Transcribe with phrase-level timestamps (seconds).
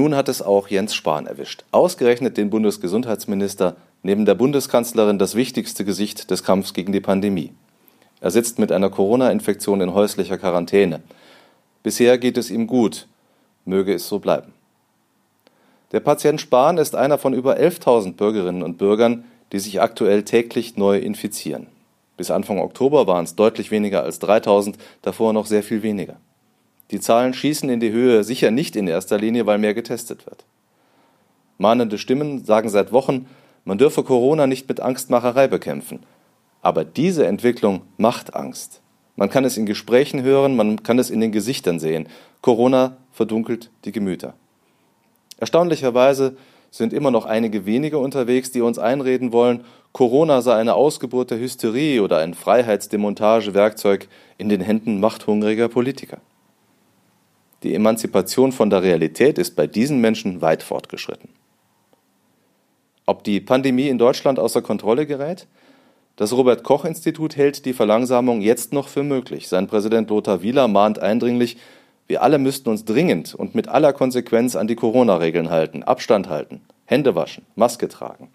[0.00, 1.64] nun hat es auch Jens Spahn erwischt.
[1.72, 7.52] Ausgerechnet den Bundesgesundheitsminister, neben der Bundeskanzlerin das wichtigste Gesicht des Kampfs gegen die Pandemie.
[8.22, 11.02] Er sitzt mit einer Corona-Infektion in häuslicher Quarantäne.
[11.82, 13.08] Bisher geht es ihm gut.
[13.66, 14.54] Möge es so bleiben.
[15.92, 20.78] Der Patient Spahn ist einer von über 11.000 Bürgerinnen und Bürgern, die sich aktuell täglich
[20.78, 21.66] neu infizieren.
[22.16, 26.16] Bis Anfang Oktober waren es deutlich weniger als 3000, davor noch sehr viel weniger.
[26.90, 30.44] Die Zahlen schießen in die Höhe, sicher nicht in erster Linie, weil mehr getestet wird.
[31.58, 33.26] Mahnende Stimmen sagen seit Wochen,
[33.64, 36.00] man dürfe Corona nicht mit Angstmacherei bekämpfen.
[36.62, 38.80] Aber diese Entwicklung macht Angst.
[39.16, 42.08] Man kann es in Gesprächen hören, man kann es in den Gesichtern sehen.
[42.40, 44.34] Corona verdunkelt die Gemüter.
[45.38, 46.36] Erstaunlicherweise
[46.70, 51.40] sind immer noch einige wenige unterwegs, die uns einreden wollen, Corona sei eine Ausgeburt der
[51.40, 56.18] Hysterie oder ein Freiheitsdemontagewerkzeug in den Händen machthungriger Politiker.
[57.62, 61.28] Die Emanzipation von der Realität ist bei diesen Menschen weit fortgeschritten.
[63.06, 65.46] Ob die Pandemie in Deutschland außer Kontrolle gerät?
[66.16, 69.48] Das Robert Koch Institut hält die Verlangsamung jetzt noch für möglich.
[69.48, 71.56] Sein Präsident Lothar Wieler mahnt eindringlich,
[72.06, 76.60] wir alle müssten uns dringend und mit aller Konsequenz an die Corona-Regeln halten, Abstand halten,
[76.84, 78.28] Hände waschen, Maske tragen.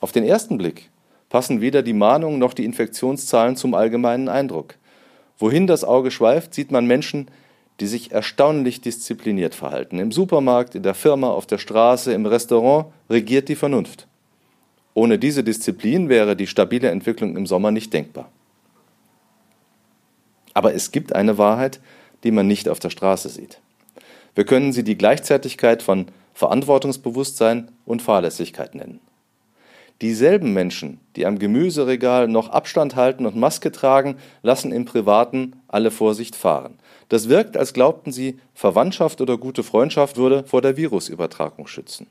[0.00, 0.90] Auf den ersten Blick
[1.28, 4.74] passen weder die Mahnungen noch die Infektionszahlen zum allgemeinen Eindruck.
[5.40, 7.28] Wohin das Auge schweift, sieht man Menschen,
[7.80, 9.98] die sich erstaunlich diszipliniert verhalten.
[9.98, 14.06] Im Supermarkt, in der Firma, auf der Straße, im Restaurant regiert die Vernunft.
[14.92, 18.30] Ohne diese Disziplin wäre die stabile Entwicklung im Sommer nicht denkbar.
[20.52, 21.80] Aber es gibt eine Wahrheit,
[22.22, 23.60] die man nicht auf der Straße sieht.
[24.34, 29.00] Wir können sie die Gleichzeitigkeit von Verantwortungsbewusstsein und Fahrlässigkeit nennen.
[30.02, 35.90] Dieselben Menschen, die am Gemüseregal noch Abstand halten und Maske tragen, lassen im Privaten alle
[35.90, 36.78] Vorsicht fahren.
[37.10, 42.06] Das wirkt, als glaubten sie, Verwandtschaft oder gute Freundschaft würde vor der Virusübertragung schützen.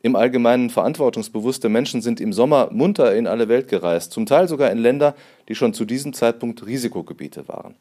[0.00, 4.70] Im Allgemeinen verantwortungsbewusste Menschen sind im Sommer munter in alle Welt gereist, zum Teil sogar
[4.70, 5.14] in Länder,
[5.48, 7.74] die schon zu diesem Zeitpunkt Risikogebiete waren.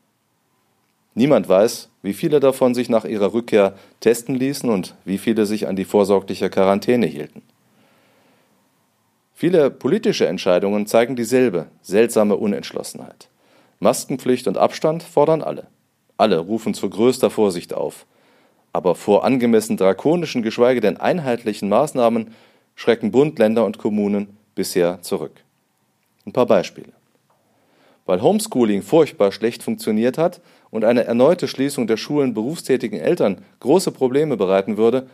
[1.13, 5.67] Niemand weiß, wie viele davon sich nach ihrer Rückkehr testen ließen und wie viele sich
[5.67, 7.41] an die vorsorgliche Quarantäne hielten.
[9.37, 13.27] Viele politische Entscheidungen zeigen dieselbe seltsame Unentschlossenheit.
[13.79, 15.67] Maskenpflicht und Abstand fordern alle.
[16.15, 18.05] Alle rufen zu größter Vorsicht auf.
[18.71, 22.33] Aber vor angemessen drakonischen, geschweige denn einheitlichen Maßnahmen
[22.75, 25.43] schrecken Bund, Länder und Kommunen bisher zurück.
[26.25, 26.93] Ein paar Beispiele.
[28.05, 33.91] Weil Homeschooling furchtbar schlecht funktioniert hat und eine erneute Schließung der Schulen berufstätigen Eltern große
[33.91, 35.09] Probleme bereiten würde,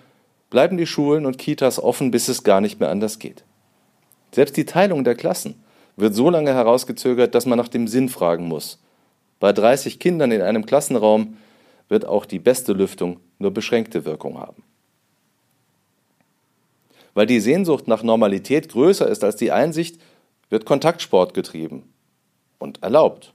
[0.51, 3.45] bleiben die Schulen und Kitas offen, bis es gar nicht mehr anders geht.
[4.33, 5.63] Selbst die Teilung der Klassen
[5.95, 8.79] wird so lange herausgezögert, dass man nach dem Sinn fragen muss.
[9.39, 11.37] Bei 30 Kindern in einem Klassenraum
[11.89, 14.63] wird auch die beste Lüftung nur beschränkte Wirkung haben.
[17.13, 19.99] Weil die Sehnsucht nach Normalität größer ist als die Einsicht,
[20.49, 21.91] wird Kontaktsport getrieben
[22.59, 23.33] und erlaubt.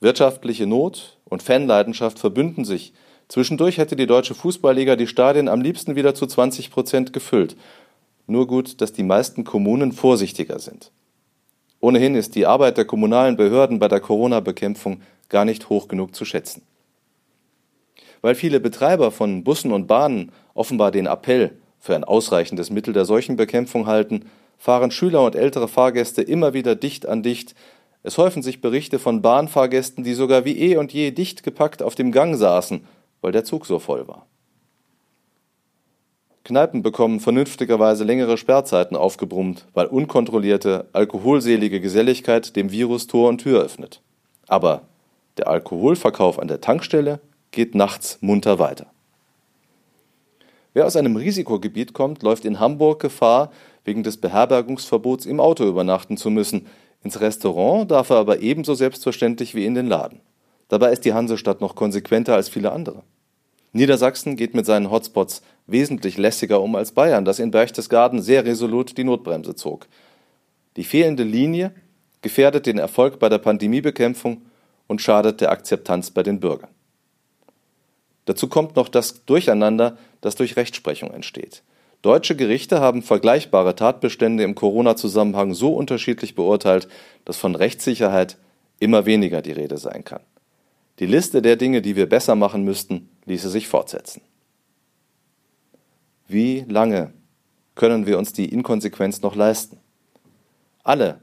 [0.00, 2.92] Wirtschaftliche Not und Fanleidenschaft verbünden sich.
[3.28, 7.56] Zwischendurch hätte die deutsche Fußballliga die Stadien am liebsten wieder zu 20 Prozent gefüllt.
[8.26, 10.92] Nur gut, dass die meisten Kommunen vorsichtiger sind.
[11.80, 16.24] Ohnehin ist die Arbeit der kommunalen Behörden bei der Corona-Bekämpfung gar nicht hoch genug zu
[16.24, 16.62] schätzen.
[18.20, 23.04] Weil viele Betreiber von Bussen und Bahnen offenbar den Appell für ein ausreichendes Mittel der
[23.04, 24.26] Seuchenbekämpfung halten,
[24.58, 27.56] fahren Schüler und ältere Fahrgäste immer wieder dicht an dicht.
[28.04, 31.96] Es häufen sich Berichte von Bahnfahrgästen, die sogar wie eh und je dicht gepackt auf
[31.96, 32.86] dem Gang saßen,
[33.20, 34.28] weil der Zug so voll war.
[36.44, 43.62] Kneipen bekommen vernünftigerweise längere Sperrzeiten aufgebrummt, weil unkontrollierte, alkoholselige Geselligkeit dem Virus Tor und Tür
[43.62, 44.00] öffnet.
[44.48, 44.82] Aber
[45.36, 47.20] der Alkoholverkauf an der Tankstelle
[47.52, 48.86] geht nachts munter weiter.
[50.74, 53.52] Wer aus einem Risikogebiet kommt, läuft in Hamburg Gefahr,
[53.84, 56.66] wegen des Beherbergungsverbots im Auto übernachten zu müssen.
[57.04, 60.20] Ins Restaurant darf er aber ebenso selbstverständlich wie in den Laden.
[60.68, 63.02] Dabei ist die Hansestadt noch konsequenter als viele andere.
[63.72, 68.96] Niedersachsen geht mit seinen Hotspots wesentlich lässiger um als Bayern, das in Berchtesgaden sehr resolut
[68.98, 69.86] die Notbremse zog.
[70.76, 71.72] Die fehlende Linie
[72.20, 74.42] gefährdet den Erfolg bei der Pandemiebekämpfung
[74.86, 76.70] und schadet der Akzeptanz bei den Bürgern.
[78.26, 81.62] Dazu kommt noch das Durcheinander, das durch Rechtsprechung entsteht.
[82.02, 86.88] Deutsche Gerichte haben vergleichbare Tatbestände im Corona-Zusammenhang so unterschiedlich beurteilt,
[87.24, 88.38] dass von Rechtssicherheit
[88.80, 90.20] immer weniger die Rede sein kann.
[90.98, 94.22] Die Liste der Dinge, die wir besser machen müssten, ließe sich fortsetzen.
[96.28, 97.12] Wie lange
[97.74, 99.78] können wir uns die Inkonsequenz noch leisten?
[100.82, 101.20] Alle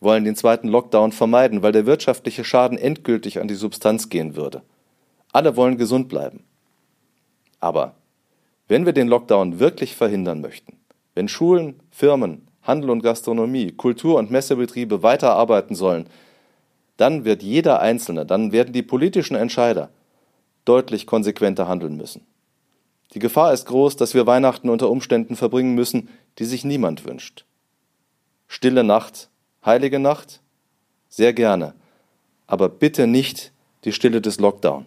[0.00, 4.62] wollen den zweiten Lockdown vermeiden, weil der wirtschaftliche Schaden endgültig an die Substanz gehen würde.
[5.32, 6.44] Alle wollen gesund bleiben.
[7.60, 7.94] Aber
[8.68, 10.76] wenn wir den Lockdown wirklich verhindern möchten,
[11.14, 16.06] wenn Schulen, Firmen, Handel und Gastronomie, Kultur- und Messebetriebe weiterarbeiten sollen,
[16.96, 19.90] dann wird jeder Einzelne, dann werden die politischen Entscheider
[20.64, 22.26] deutlich konsequenter handeln müssen.
[23.14, 27.44] Die Gefahr ist groß, dass wir Weihnachten unter Umständen verbringen müssen, die sich niemand wünscht.
[28.48, 29.28] Stille Nacht,
[29.64, 30.40] heilige Nacht?
[31.08, 31.74] Sehr gerne.
[32.46, 33.52] Aber bitte nicht
[33.84, 34.86] die Stille des Lockdown.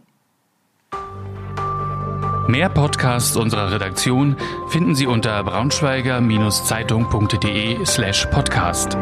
[2.48, 4.38] Mehr Podcasts unserer Redaktion
[4.68, 8.96] finden Sie unter braunschweiger-zeitung.de slash podcast.